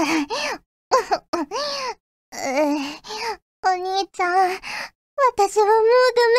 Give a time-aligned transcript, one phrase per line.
[3.62, 4.60] お兄ちゃん、
[5.34, 5.76] 私はもう
[6.16, 6.34] ダメ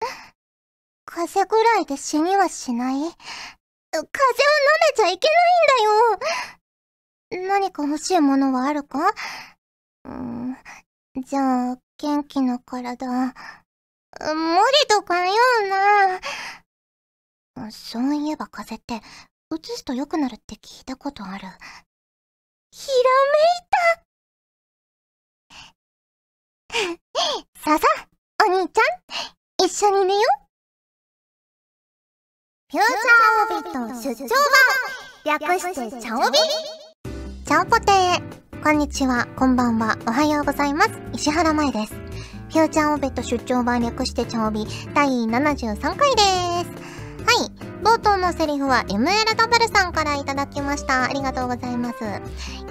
[0.00, 0.06] だ。
[1.06, 4.02] 風邪ぐらいで死にはしない風邪を舐
[4.92, 5.34] めちゃいけな
[6.12, 6.18] い
[7.40, 7.48] んだよ。
[7.48, 9.12] 何か欲しいものはあるか？
[10.04, 10.56] うん、
[11.16, 13.06] じゃあ、元気な体。
[13.08, 13.34] 無理
[14.88, 15.32] とか言
[15.64, 16.20] うな。
[17.72, 19.06] そういえば風邪って、
[19.56, 21.48] 移すと良くなるって聞いたことある。
[22.78, 22.92] ひら
[23.32, 23.72] めい
[26.68, 27.86] たさあさ
[28.40, 30.20] あ、お兄ちゃん、一緒に寝よ
[32.70, 34.28] フューチャーオービット出張
[35.24, 36.36] 版略してチャオビ
[37.46, 40.90] チャオポテーこんにちは、こんばんは、おはようございます。
[41.14, 41.94] 石原舞です。
[41.94, 46.85] フューチャーオービット出張版略してチャオビ第73回です。
[47.86, 51.04] 冒頭のセリフは ML ダブルさんからいただきました。
[51.04, 51.98] ありがとうございます。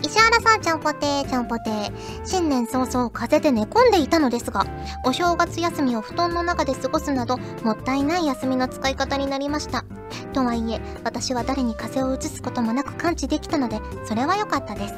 [0.02, 1.94] 石原さん、ちゃんぽてー、ちゃんぽてー。
[2.26, 4.66] 新年早々風邪で寝込んでいたのですが、
[5.06, 9.86] お正月休みを布団の中で過ごすなど、もったいない休みの使い方になりました。
[10.34, 14.94] とはいえ、私は誰に風邪をうつすこともなく感知できたので、それは良かったです。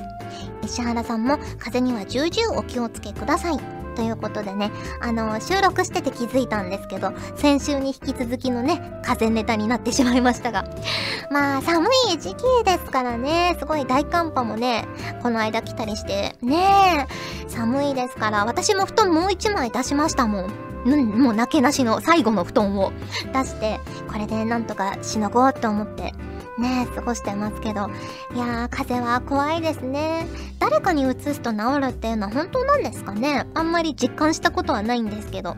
[0.64, 3.77] 石原さんも風邪には重々お気をつけください。
[3.98, 10.66] ということでね、あの、収録してて気づいたんですけど、先週に引き続きのね、風ネタになってしまいましたが。
[11.31, 14.88] まあ、寒い時期ですからね、すごい大寒波もね、
[15.23, 17.08] この間来たりして、ね
[17.48, 20.52] え、寒いですから、私も布団もう一枚出しましたもん。
[20.86, 22.94] うん、もうなけなしの最後の布団を
[23.34, 26.14] 出して、これでなんとかしのごうと思って
[26.59, 27.89] ね過ごしてますけど。
[28.33, 30.27] いやー、風邪は怖いですね。
[30.59, 35.55] 誰かに移すと治るっていうのは本当なんですかねあんまり実感したことはないんですけど。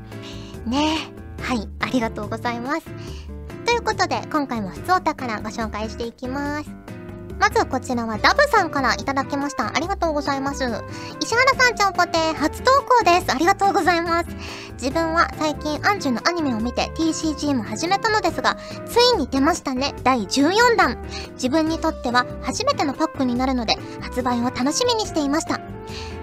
[0.65, 0.97] ね
[1.41, 2.85] はい、ありがとうございます。
[3.65, 6.88] ということで、今回も普通お宝ご紹介していきます。
[7.39, 9.75] まずこちらはダブさんからいただきました。
[9.75, 10.63] ありがとうございます。
[11.21, 13.33] 石原さんちゃんぽて初投稿です。
[13.33, 14.29] ありがとうございます。
[14.73, 19.93] 自分は最近アンジュのアニメを見て TCG も始めたのですが、ついに出ましたね。
[20.03, 20.97] 第14弾。
[21.33, 25.61] 自分にとっては初めてのパックになるので、発売を楽しみにしていました。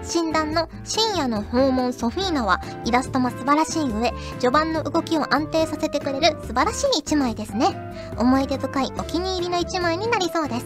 [0.07, 7.75] 診断の深夜の訪問ソフィーナはイラストも素晴らしい上、序盤の動きを安定させてくれる素晴らしい一枚ですね。
[8.17, 10.65] 思い出深いお気に入りの一枚になりそうです。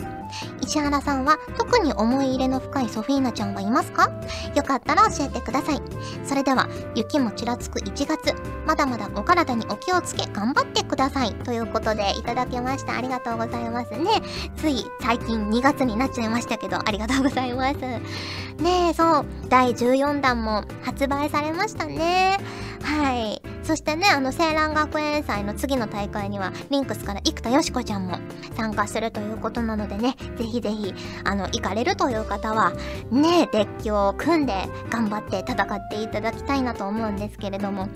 [0.62, 4.10] 石原さんは特に思い入れの深いソフィーナちゃんはいますか？
[4.56, 5.82] よかったら教えてください。
[6.24, 8.34] それでは、雪もちらつく1月、
[8.66, 11.34] まだまだお体にお気をつけ頑張ってください。
[11.34, 12.96] ということでいただきました。
[12.96, 14.22] ありがとうございますね。
[14.56, 17.80] つい最近2月になっちゃいましたけど、ありがとうございます。
[17.80, 22.38] ねえ、そう、第14弾も発売されましたね。
[22.84, 23.51] はい。
[23.72, 28.18] そしてね、あの、青蘭学園祭の次の大会には、リンクスから生田よしこちゃんも
[28.58, 30.94] 参加するということなのでね、ぜひぜひ、
[31.24, 32.74] あの、行かれるという方は、
[33.12, 34.54] ね、デッキを組んで
[34.90, 37.88] 頑張って戦っていただきたいなと思うんですけれども、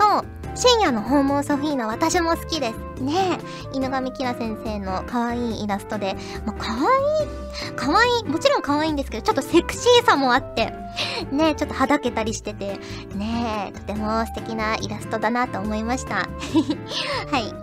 [0.00, 0.24] そう、
[0.54, 3.02] 深夜の訪問ソフィーナ私も好きです。
[3.02, 3.38] ね、
[3.74, 7.28] 犬神キラ先生の可愛いイラストで、まあ、可愛い、
[7.76, 10.72] 可愛い、もちろん可愛いんですけど、ちょっとセクシーさもあって、
[11.30, 12.78] ね、ちょっとはだけたりしてて、
[13.14, 16.16] ね、とても素敵なイラストだなと思いました。
[17.30, 17.54] はい。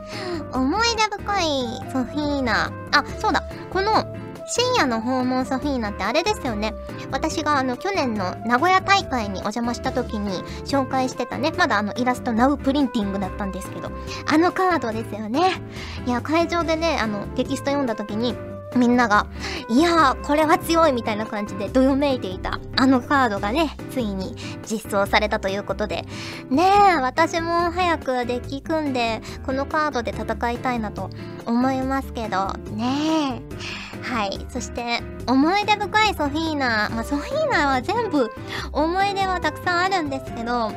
[0.54, 1.46] 思い出深い
[1.92, 2.72] ソフィーナ。
[2.92, 3.44] あ、そうだ。
[3.72, 4.06] この
[4.48, 6.74] 深夜の訪問ソフィーナってあれですよね。
[7.12, 13.92] 私があの去年の名古屋大会にお邪魔した時に紹介してたね、まだあのイラストナウプリンティングだったんですけど、
[14.28, 15.62] あのカードですよね。
[16.06, 18.36] いや、会場でね、あのテキスト読んだ時に、
[18.76, 19.28] みんなが、
[19.70, 26.06] いやー、これは強いみたいな感じでどよめいていた、あのカードがね、ついに実装されたということで、
[26.50, 31.10] ねえ、私も早くデッキ組んで、このカードで戦いたいなと
[31.46, 33.86] 思いますけど、ねえ。
[34.02, 34.46] はい。
[34.50, 36.90] そして、思い出深いソフィーナ。
[36.94, 38.32] まあ、ソフィーナは全部
[38.72, 40.72] 思い出はたくさんあるんですけど、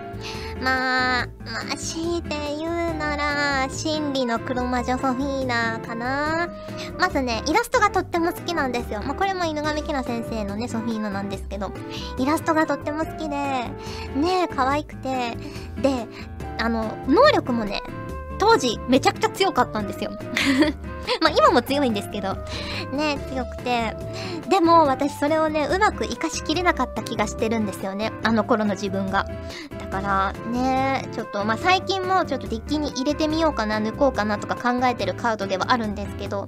[0.63, 6.49] まあ、まあ、強いて言うなら、真理の黒魔女ソフィーナかな。
[6.99, 9.03] まずね、イラストがとっても好きなんですよ。
[9.03, 11.73] まあ、これも犬神キラ先生のね、ソフィーナなんですけど、
[12.19, 13.71] イラストがとっても好きで、ね
[14.45, 15.37] え、可愛くて、
[15.81, 16.07] で、
[16.59, 17.83] あの、能力もね、
[18.39, 20.13] 当時めちゃくちゃ強かったんですよ
[21.21, 22.35] まあ今も強いんですけど、
[22.93, 23.97] ね、強くて。
[24.49, 28.13] でも私それをね、うまく活かしきれなかった気がしてるんですよね。
[28.23, 29.27] あの頃の自分が。
[29.89, 36.47] からね、ちょっとまあ最近もちょっとデッキに入れてみようかな、抜こうかなとか考えてるカードではあるんですけど、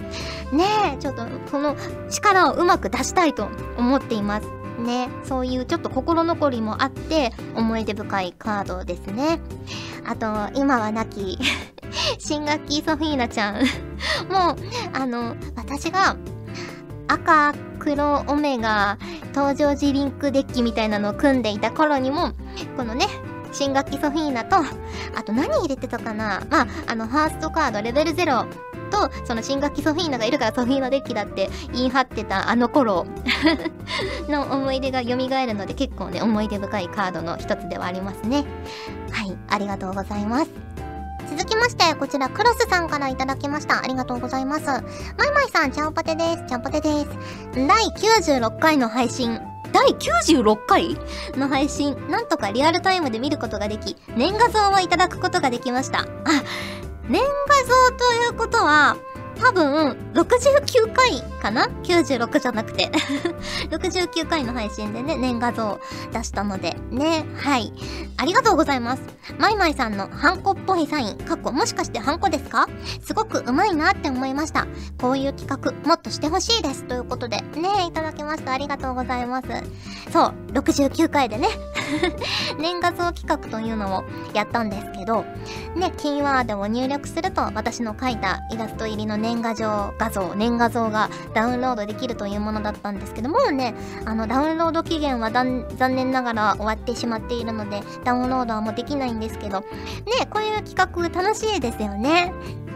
[0.53, 1.77] ねちょっとこの
[2.11, 4.47] 力をうまく出したいと思っています。
[4.81, 9.41] ね、そういうちょっと心残りもあって思い出深いカードですね。
[10.07, 11.39] あと、今は亡き
[12.19, 13.57] 新学期ソフィーナちゃん
[14.33, 14.57] もう、
[14.95, 16.17] あの、私が
[17.09, 18.97] 赤黒オメガ
[19.35, 22.33] 登場時リンクデッキみたいなのを組んでいた頃にも
[22.77, 23.07] このね
[23.53, 28.47] 新学期ソフィーナとあと何入れてたかなまああのファーストカードレベル0
[28.91, 33.07] とその新学期ソフィーナがいるからソフィーナデッキだって言い張ってたあの頃
[34.29, 38.45] の思い出が蘇るので結構ね思い出深いカードの一つではありますね
[39.11, 40.51] はいありがとうございます
[41.31, 43.85] 続きまして、こちら、クロスさんからいただきました。
[43.85, 44.67] ありがとうございます。
[44.67, 44.83] マイ
[45.33, 46.45] マイさん、ちゃんぽてです。
[46.49, 47.09] ちゃんぽてです。
[47.55, 49.41] 第96回の配信。
[49.73, 50.97] 第96回
[51.37, 56.01] の配信、なんとかリアルタイムで見ることができ、年賀像をいただくことができました。
[56.01, 56.07] あ、
[57.09, 57.29] 年賀
[57.65, 58.97] 像ということは、
[59.37, 62.91] 多分、69回かな ?96 じゃなくて
[63.71, 65.81] 69回の配信でね、年画像
[66.13, 67.73] 出したので、ね、はい。
[68.17, 69.03] ありがとうございます。
[69.39, 72.67] マイマイさんのハンコっぽいサイン、かっこもしかしてハンコですか？
[73.03, 74.67] すごくうまいなって思いました。
[75.01, 76.85] こういう企画、もっとしてほしいです。
[76.85, 78.53] ということで、ね、いただきました。
[78.53, 79.49] ありがとうございます。
[80.13, 81.49] そう、69回でね
[82.59, 84.05] 年画像企画というのを
[84.35, 85.25] やったんですけど、
[85.77, 93.75] ね、キーワードを入力すると、私の描いたイラスト入りの年画像、画像、年画像がダウンロードできるというものだったんですけどもうね、
[94.05, 99.67] あの、ダウンロード期限は残念ながら終わってしまっているので、ダウンロードはもうできないんですけど、ね、
[100.31, 102.33] こういう企画楽しいですよね。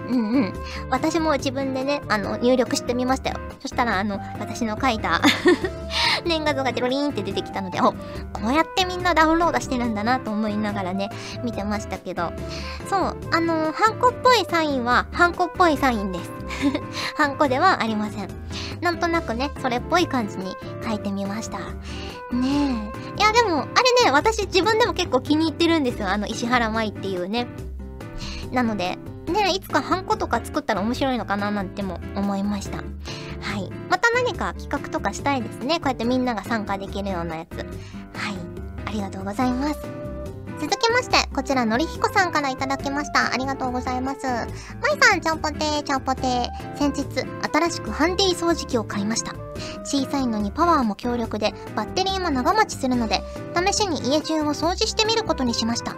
[0.09, 0.53] うんうん。
[0.91, 3.37] 私も自分でね、あの、入力してみましたよ。
[3.61, 5.21] そしたら、あの、私の書いた
[6.25, 7.97] 年画像がデロリーンって出てきたので、お、こ
[8.49, 11.11] うやってみんなダウンロードしてるんだなと思いながらね、
[11.43, 12.33] 見てましたけど。
[12.89, 16.31] そう、あの、ハンコっぽいサインは、ハンコっぽいサインです。
[17.17, 18.44] ハンコではありません。
[18.85, 20.55] なんとなくね、それっぽい感じに
[20.87, 21.59] 書いてみました。
[21.59, 23.19] ねえ。
[23.19, 26.11] いや、でも、あれね、私自分でも結構気に入ってるんですよ。
[26.11, 27.47] あの、石原舞っていうね。
[28.53, 32.77] なので、ねいつかハンコとか作ったら面白いのかななんても思いました。
[32.77, 32.83] は
[33.59, 33.71] い。
[33.89, 35.77] また何か企画とかしたいですね。
[35.77, 37.57] こうやってみんなが参加できるようなやつ。
[37.57, 37.67] はい。
[38.85, 40.04] ありがとうございます。
[40.61, 43.33] 続きまして、こちら、のりひこさんからいただきました。
[43.33, 44.27] ありがとうございます。
[44.27, 46.79] まいさん、ちゃんぽてー、ちゃんぽてー。
[46.79, 47.05] 先日、
[47.53, 49.35] 新しくハンディ掃除機を買いました。
[49.85, 53.23] 小さいのにパワーも強力で、バッテリーも長持ちするので、
[53.55, 55.97] 試しに家中を掃除してみることにしました。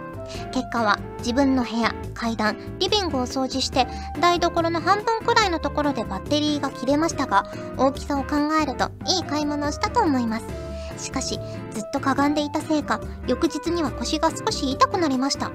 [0.51, 3.87] 結果は自分の部屋、階段、リビングを掃除して
[4.19, 10.66] 台所の半分くらいのところでバッテリーが切れましたが大きさを考えるといい買い物をしたと思います。
[10.97, 11.39] しかし
[11.71, 15.51] ずっとかがんでいたせいか翌日には腰が少し痛くなりました。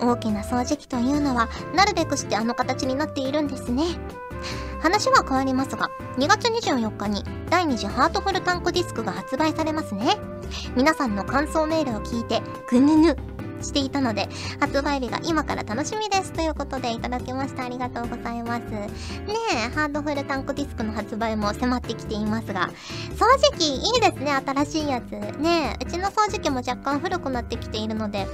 [0.00, 3.84] 大きな掃除機というのはなるべくしてあの形になっているんですね。
[4.80, 10.16] 話は変わりますが、2月24日に第2次ハートフルタンクディスクが発売されますね。
[10.76, 13.16] 皆さんの感想メールを聞いて、ぐぬぬ
[13.62, 14.28] していたので、
[14.60, 16.32] 発売日が今から楽しみです。
[16.32, 17.64] ということでいただきました。
[17.64, 18.60] ありがとうございます。
[18.70, 18.88] ね
[19.52, 22.70] え、ハードフルタンクディスクの発売も迫ってきていますが、
[23.14, 25.12] 掃除機いいですね、新しいやつ。
[25.38, 28.26] ねえ、うちの掃除機も若干古くなってきているので、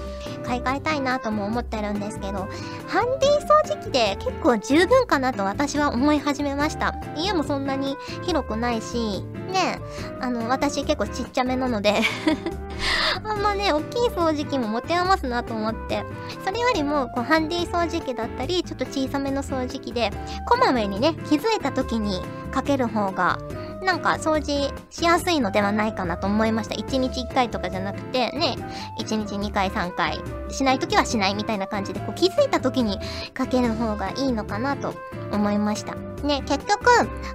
[0.45, 2.49] 買い替えたいなとも思ってるんですけど、
[2.89, 6.95] ハンディ掃除機で結構十分かなと私は思い始めました。
[7.17, 9.79] 家もそんなに広くないし、ね
[10.21, 11.95] あの、私結構ちっちゃめなので
[13.25, 16.05] あんまね、大きい掃除機も持て余すなと思って、
[16.45, 20.11] それよりも、こう、ハンディ掃除機だったり、ちょっと小さめの掃除機で、
[20.47, 22.21] こまめにね、気づいた時に
[22.51, 23.39] かける方が、
[23.83, 26.75] なんか掃除しやすいのではないかなと思いました。
[26.75, 28.57] 1日1回とかじゃなくて、ね、
[29.01, 30.21] 1日2回3回、
[30.51, 32.99] しない時はしないみたいな感じで、こう気づいた時に
[33.35, 34.95] かける方がいいのかなと
[35.33, 35.95] 思いました。
[36.23, 36.91] ね、結局、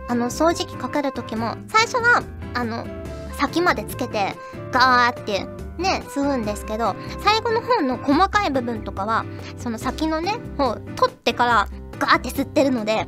[0.08, 2.24] あの、掃除機かける時も、最初は、
[2.54, 2.86] あの、
[3.38, 4.36] 先までつけて、
[4.72, 5.46] ガーって
[5.78, 9.26] ね、吸うんですけど、最後の方の細かい部分とかは、
[9.58, 11.68] その先のね、方、取ってから
[12.00, 13.08] ガーって吸ってるので、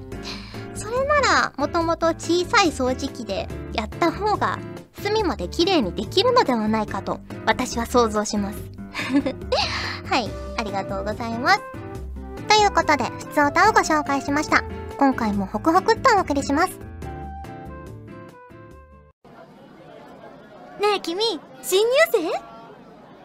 [0.80, 4.58] それなら、もともと小さい掃除機でやった方が、
[5.02, 8.60] 隅まで綺麗にできるのではないかと、私は想像します。
[10.10, 11.60] はい、ありがとうございます。
[12.48, 14.64] ということで、普通歌をご紹介しました。
[14.98, 16.70] 今回もホクホクっとお送りします。
[20.80, 22.22] ねえ君新入生？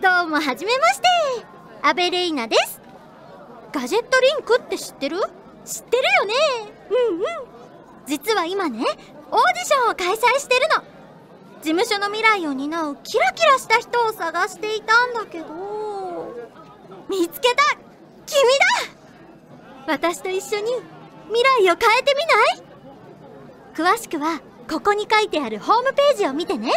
[0.03, 1.07] どうもはじめまして
[1.83, 2.81] アベレイナです
[3.73, 5.19] ガジェットリンクって知ってる？
[5.65, 6.35] 知ってるよね。
[6.91, 7.25] うんうん。
[8.07, 10.83] 実は今ねオーディションを開催してるの。
[11.63, 15.47] 事務所の未来を担うキラキラした人を探していたんだけど
[17.09, 17.77] 見つけた。
[18.27, 18.43] 君
[19.87, 19.95] だ。
[19.95, 20.73] 私と一緒に
[21.29, 22.15] 未来を変えて
[23.75, 23.97] みない？
[23.97, 24.41] 詳しくは
[24.71, 26.73] ここに書いてあるホームページを見てね。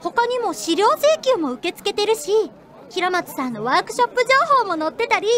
[0.00, 2.50] 他にも資料請求も受け付けてるし
[2.88, 4.28] 平松さんのワークショップ情
[4.62, 5.28] 報も載ってたり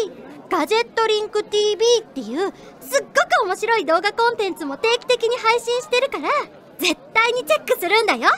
[0.53, 6.29] ガジェットリンク TV っていうすっごく面白い動画コンテンツも定期的に配信してるから
[6.77, 8.29] 絶対にチェックするんだよ。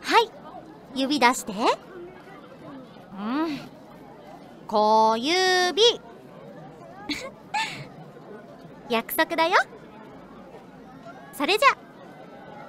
[0.00, 0.30] はい
[0.94, 1.52] 指出して。
[1.52, 1.56] う
[3.22, 3.60] ん。
[4.66, 5.82] 小指
[8.88, 9.56] 約束だよ。
[11.34, 11.68] それじゃ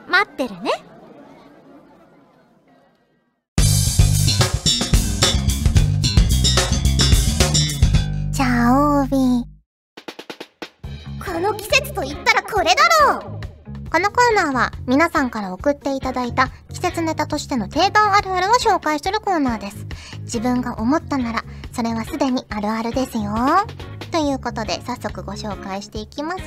[0.09, 0.86] 待ってるね。
[8.67, 9.47] チャオビ
[11.25, 12.73] この季節と言ったらこれだ
[13.05, 13.21] ろう
[13.89, 19.87] このコーナーは皆さんから送っていただいた季節ネタとしての定番あるあるを紹介するコーナーです。
[20.23, 23.31] 自分が思ったなら、それはすでにあるあるですよ。
[24.11, 26.43] ということで、早速ご紹介していきます。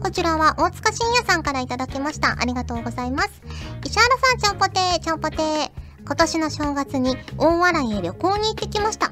[0.00, 2.40] こちらは大塚信也さんからいただきました。
[2.40, 3.42] ありがとうございます。
[3.84, 5.70] 石原さん、ちゃんぽてー、ちゃんぽてー。
[6.06, 9.10] 今年の正月に大笑いへ旅行に行ってきました。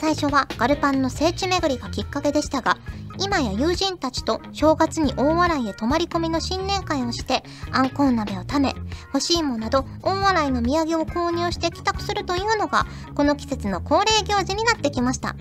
[0.00, 2.78] 最初はガルパンの聖地巡りがきっかけでしたが、
[3.20, 8.74] 今や友人たちと正月に大笑いへ泊まり込みの新年会をして、あんこう鍋を食べ、
[9.06, 12.86] 欲しいものなど大笑いの土産を購入して帰宅するというのが、
[13.16, 15.34] この季節の恒例行事になってきました。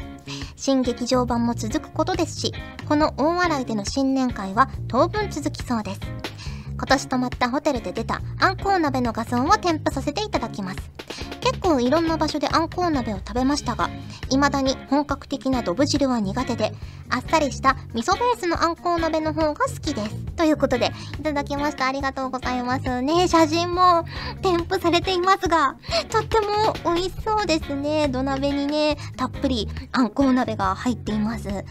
[0.55, 2.53] 新劇場版も続くことですし、
[2.89, 6.26] この大笑いでの新年会は当分続きそうです。
[6.77, 10.77] 今年泊まったホテルで出たあんこう鍋の画像を添付させていただきます。
[11.41, 13.89] 結構いろんな場所であんこう鍋を食べましたが、
[14.29, 16.74] 未だに本格的などぶ汁は苦手で、
[17.10, 20.15] あっさりした味噌ベースのあんこう鍋の方が好きです。
[20.36, 21.88] ということで、いただきました。
[21.88, 23.27] ありがとうございますね。
[23.27, 24.05] 写真も
[24.41, 25.75] 添付されていますが、
[26.10, 28.10] とっても美味しそうですね。
[28.10, 31.48] 土鍋にね、たっぷりあんこう鍋が入っています。
[31.48, 31.63] ね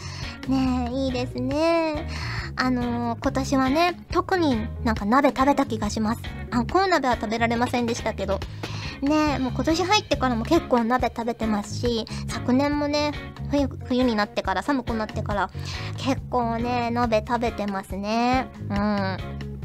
[0.91, 2.09] え、いいですね。
[2.57, 6.23] あのー、今年はね、特になんか鍋食べた気がします。
[6.51, 8.41] あんこう鍋は食べられませんでしたけど、
[9.03, 13.13] ねもう今年入ってからも結構鍋食べてますし、昨年もね、
[13.51, 15.51] 冬、冬になってから、寒くなってから、
[15.99, 18.49] 結構ね、鍋食べてますね。
[18.71, 19.56] うん。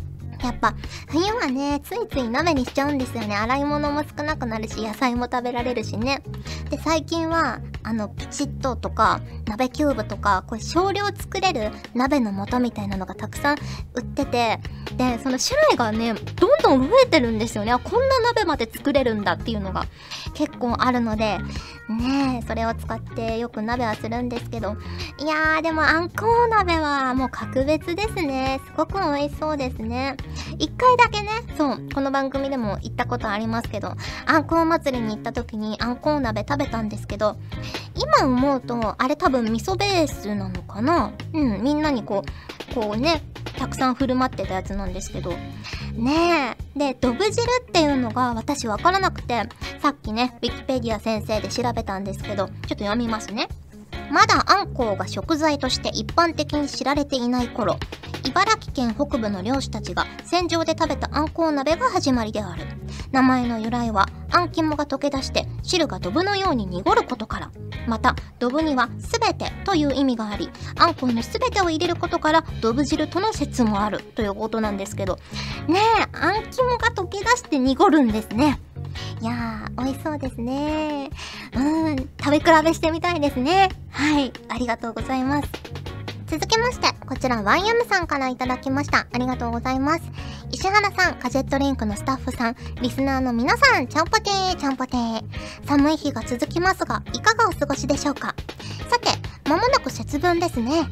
[0.44, 0.74] やっぱ、
[1.08, 3.36] 冬はね、ついつい鍋にしちゃうんですよね。
[3.36, 6.22] 洗い物も少なくなるし、野菜も食べられるしね。
[6.70, 13.58] で、最近は、あの、ピチッととか、鍋キューブとか、これ少量作れる鍋の素みたいなのがたくさん
[13.94, 14.60] 売ってて、
[14.98, 17.72] で、その種類がね、どんどん増えてるんですよね。
[17.72, 19.86] あ、こんな鍋まで作れるんだっていうのが
[20.34, 21.40] 結構あるので、
[21.90, 24.78] ねそれを使ってよく鍋はするんですけど、
[25.18, 28.60] いやー、でもあんこう鍋はもう格別ですね。
[28.66, 30.16] すごく美味しそうですね。
[30.58, 33.96] 一回だけね、そう、この番組でも行ったことありますけど、
[34.26, 37.38] あんこう祭りに行った時にあんこう鍋食べたんですけど、
[37.96, 41.14] 今思うと、あれ多分味噌ベースなのかな？
[41.34, 42.24] うん、みんなにこ
[42.72, 43.22] う、こうね、
[43.58, 45.32] たくさん振る舞ってたやつなんですけど、
[45.94, 46.80] ねえ。
[46.80, 49.44] で、ドブ汁っていうのが私わからなくて、
[49.82, 53.50] さっきね、ウィキペディア先生で調べたんですけど、ちょっと読みますね。
[54.12, 57.78] まだあんこうが食材として一般的に知られていない頃、
[58.28, 62.66] 茨城県北部の漁師たちが戦場で食べたあんこう鍋が始まりである。
[63.12, 67.52] 名前の由来は、あん肝が溶け出して汁がドブのように濁ることから。
[67.88, 75.20] また、ドブには全てという意味があり、あんこうの全てを入れることから、ドブ汁との説もあるということなんですけど、
[75.68, 78.60] ねえ、あん肝が溶け出して濁るんですね。
[79.22, 81.10] いやー、美味しそうですね。
[81.54, 83.70] うん、食べ比べしてみたいですね。
[83.90, 85.50] はい、ありがとうございます。
[86.28, 89.06] 続きまして、こちら YM さんからいただきました。
[89.12, 90.02] ありがとうございます。
[90.50, 95.22] 石原さん、カジェットリンクのスタッフさん、リスナーの皆さん、ちゃんぽてー、ちゃんぽてー。
[95.68, 98.34] 寒い日が続きますが、いかがお過ごしでしょうか
[98.90, 99.10] さて、
[99.50, 100.88] まもなく節分ですね。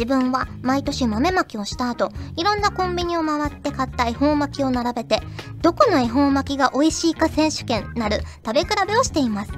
[0.00, 5.20] 自分は毎年豆まきをした後、いろんなコンビニを回って買った恵方巻きを並べて、
[5.60, 9.52] どこの恵方巻きが美味しいか選手権なる食べ比べをしています。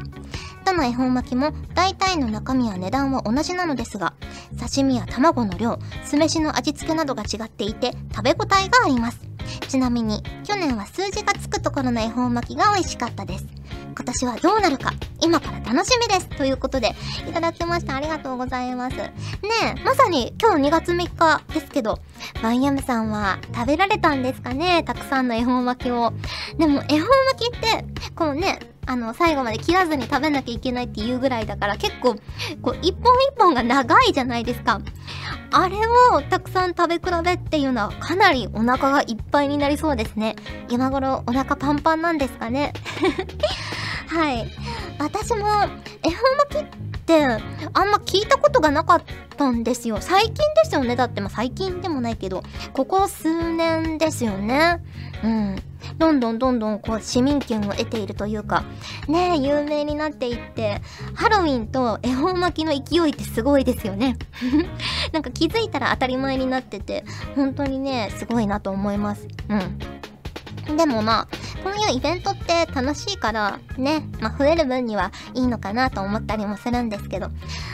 [0.64, 4.14] どの恵方巻きも大体の中身や値段は同じなのですが、
[4.58, 9.20] 刺身や卵の量、酢飯の味付けなどが違っていて食べ応えがあります。
[9.68, 13.46] ちなみに、去年は数字がつくところの恵方巻きが美味しかったです。
[13.94, 16.94] 今年はどうなるか、今から楽しみですということで、
[17.28, 17.96] いただきました。
[17.96, 18.96] ありがとうございます。
[18.96, 19.10] ね
[19.76, 21.98] え、まさに今日2月3日ですけど、
[22.42, 24.82] バイヤムさんは食べられたんですかね？
[24.84, 26.12] たくさんの恵方巻きを。
[26.58, 27.06] でも、恵方
[27.36, 27.84] 巻きって、
[28.14, 32.16] このね、あの、最後まで切らずに食べなきゃいけないっていうぐらいだから結構、
[32.62, 34.80] こう、一本一本が長いじゃないですか。
[35.54, 35.76] あれ
[36.16, 40.34] をたくさん食べ比べっていうのはかなりお腹がいっぱいになりそうですね。
[40.70, 42.72] 今頃お腹パンパンなんですかね？
[44.12, 44.46] はい。
[44.98, 45.46] 私も
[46.02, 46.66] 恵方巻きっ
[47.06, 49.02] てあんま聞いたことがなかっ
[49.36, 49.98] たんですよ。
[50.00, 50.96] 最近ですよね。
[50.96, 52.42] だってまあ最近でもないけど、
[52.74, 54.82] ここ数年ですよね。
[55.24, 55.62] うん。
[55.98, 58.64] どんどんどんどんこう市民権を得ているというか
[59.08, 60.80] ね有名になっていって
[61.14, 64.16] ハロウィンと恵方巻きの勢いってすごいですよね
[65.12, 67.04] なんか気づいたら当たり前になってて
[67.34, 71.28] 本当にねすごいなと思いますうんでもまあ
[71.62, 77.30] こういうイベントって楽しいからね、まあ、増える分にはいいのかなと思ったりもするんですけど。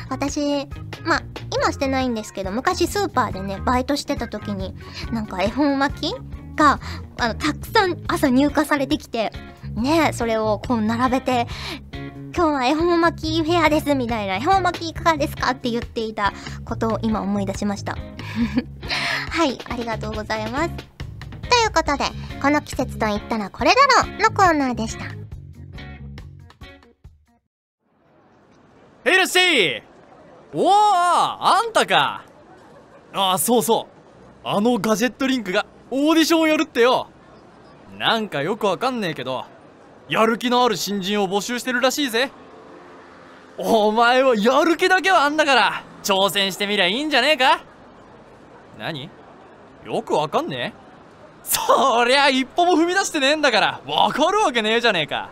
[0.09, 0.67] 私
[1.05, 1.23] まあ
[1.55, 4.75] 今してないんですけど昔スーパーでねバイトしてた時に
[5.13, 6.15] なんか恵方巻き
[6.57, 6.81] が
[7.19, 9.33] あのたくさん朝入荷されてきて
[9.75, 11.47] ねそれをこう並べて
[12.37, 16.33] 今日は恵方巻きフェアですみたいな恵方巻きいかがですかって言っていた
[16.65, 17.97] ことを今思い出しました。
[19.31, 20.98] はいありがとうございます。
[21.65, 22.05] いうことで
[22.41, 25.05] この季節と言ったらこれだろうのコーナーでした。
[29.05, 29.83] ヘルシー!
[30.55, 32.25] おおあんたか!
[33.13, 33.87] ああそうそ
[34.45, 34.49] う。
[34.49, 37.09] あのガジェットリンクがオーディションをやるってよ。
[37.99, 39.45] なんかよくわかんねえけど
[40.09, 42.31] やる気のある新人を募集してるらしいぜ。
[43.57, 47.61] お前はやる気だけはあんだから挑戦してみりゃいいんじゃねえか?
[48.79, 49.11] 何?
[49.85, 50.88] よくわかんねえ?
[51.43, 53.81] そりゃ一歩も踏み出してねえんだから。
[53.87, 55.31] わかるわけねえじゃねえか。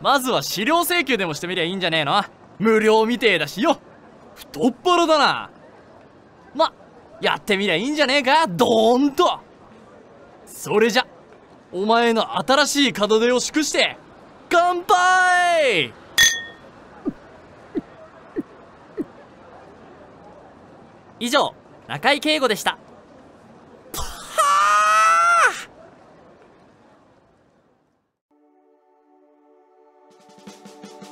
[0.00, 2.22] まずは資料請求でもしてみりゃいいんじゃねえの。
[2.58, 3.78] 無料みてえだしよ。
[4.34, 5.50] 太っ腹だな。
[6.54, 6.72] ま
[7.20, 8.46] やってみりゃいいんじゃねえか。
[8.46, 9.40] ドーンと。
[10.46, 11.06] それじゃ
[11.72, 13.98] お前の新しい門出を祝して
[14.48, 15.92] 乾杯！
[21.20, 21.54] 以上
[21.86, 22.78] 中井圭吾でした。
[24.40, 25.14] Ah!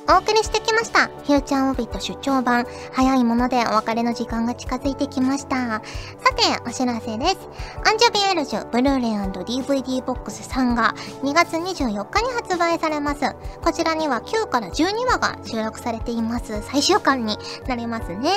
[0.09, 1.07] お送りしてきました。
[1.07, 2.65] フューチャーオビット出張版。
[2.93, 5.57] 早いものでお別れの時間が近づいてきました。
[5.67, 5.81] さ
[6.33, 7.37] て、お知らせです。
[7.85, 13.35] アンジュビエルジュ、ブルーレイ &DVD ボックス3が2月24日に発売されます。
[13.61, 16.61] こちらには9から12話が収録されています。
[16.61, 17.37] 最終巻に
[17.67, 18.31] なりますね。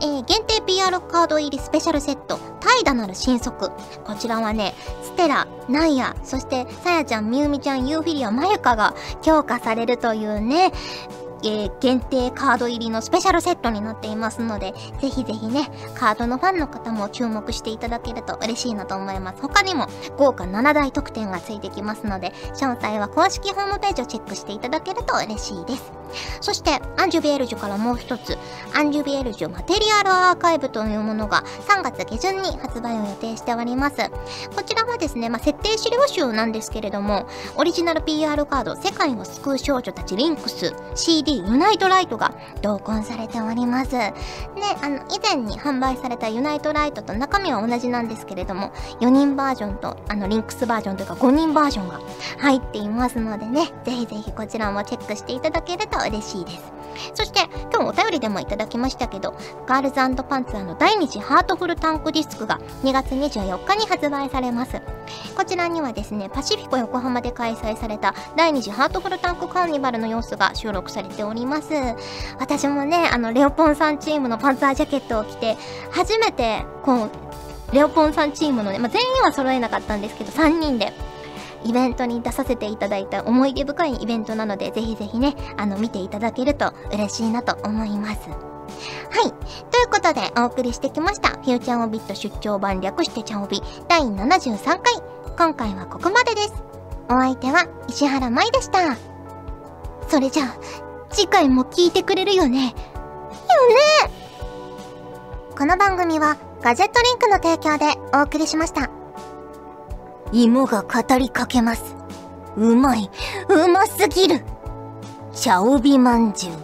[0.00, 3.70] えー、限定 PR カード入りスペシャルセット、怠惰なる新作。
[4.04, 10.72] こちらはね、ステラ、ナイア、そしてさやちゃん、みゆみちゃん、ユーフィリア、まゆかが強化されるというね、
[11.42, 19.42] えー、限定カード入りのスペシャルセットになっていますので、ぜひぜひね、カードのファンの方も注目していただけると嬉しいなと思います。
[19.42, 25.92] 他にも豪華7大特典がついてきますので、詳細は公式ホームページをチェックしていただけると嬉しいです。
[26.40, 28.38] そして、アンジュビエルジュからもう一つ、
[28.74, 33.96] アンジュビエルジュマテリアルアーカイブというものが3月下旬に発売を予定しております。
[34.54, 43.90] こちらはですね、まあ、設定資料集なんですけれども、オリジナル PR カード、世界を救う少女たちリンクス、CD ユナイトライトが同梱されております。
[43.90, 44.12] で、
[44.82, 52.00] あの、以前に販売されたユナイトライトと中身は同じなんですけれども、4人バージョンと、あの、リンクスバージョンというか5人バージョンが
[52.38, 56.78] 入っていますのでね、ぜひぜひこちらもチェックしていただけると嬉しいです。
[57.14, 57.40] そして、
[57.72, 59.34] 今日お便りでもいただきましたけど、
[59.66, 64.80] ガールズパンツァーの第2次ハートフルタンクディスクが2月24日に発売されます。
[65.36, 71.68] こちらにはですね、パシフィコ横浜で開催された第2次ハートフルタンクカーニバルの様子が収録されております。
[72.38, 75.56] 私もね、あの、レオポンさんチームのパンツァージャケットを着て、
[75.90, 77.10] 初めて、こう、
[77.72, 80.92] レオポンさんチームのね、まあ、全員は揃えなかったんですけど、3人で
[81.64, 88.28] イベントに出させていただいた思い出深いイベントなので、ぜひぜひね、あの、見ていただけると嬉しいなと思います。
[88.28, 89.30] はい。
[89.70, 94.80] ということで、お送りしてきました、フューチャーオビット出張版略してチャオビ第73回。
[95.36, 96.54] 今回はここまでです。
[97.08, 98.96] お相手は石原舞でした。
[100.08, 100.56] それじゃあ、
[101.10, 102.74] 次回も聞いてくれるよね。
[103.58, 103.74] よね
[105.56, 108.97] この番組はガジェットリンクの提供でお送りしました。
[110.32, 111.96] 芋が語りかけます。
[112.56, 113.10] うまい、
[113.48, 114.44] うますぎる。
[115.32, 116.54] チャオビまんじゅう。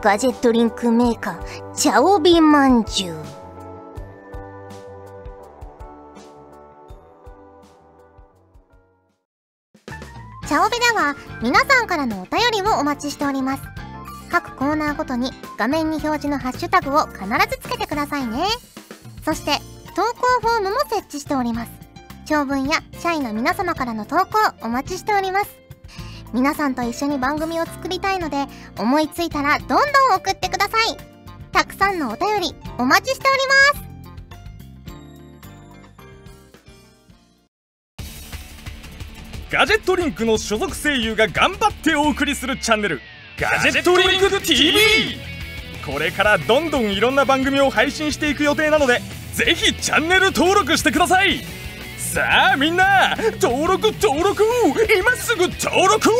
[0.00, 3.16] ガジェットリンクメーカー、チャオビまんじゅう。
[10.46, 13.62] チャオビでは皆さんからのお便りをお待ちしております。
[14.30, 18.46] 各コーナーごとに画面に表示のハッシュタグを必ずつけてくださいね。
[19.24, 19.58] そして
[19.96, 21.83] 投稿フォームも設置しております。
[22.24, 25.58] 長文や社員の皆様からの投稿お待ちしております。
[26.32, 28.46] 皆さんと一緒に番組を作りたいので、
[28.78, 29.80] 思いついたらどんどん
[30.16, 30.96] 送ってください。
[31.52, 33.94] たくさんのお便りお待ちしております。
[39.50, 43.00] ガジェットリンクの所属声優が頑張ってお送りするチャンネル
[43.38, 44.74] ガジェットリンク TV
[45.86, 49.00] これからどんどんいろんな番組を配信していく予定なので
[49.32, 51.53] ぜひチャンネル登録してください
[52.14, 54.44] さあみんな登録登録。
[54.96, 56.10] 今すぐ登録